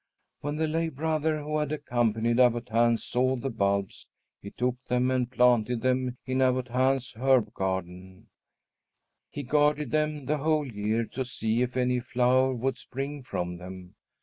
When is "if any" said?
11.61-11.99